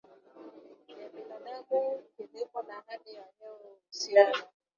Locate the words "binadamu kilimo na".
1.09-2.83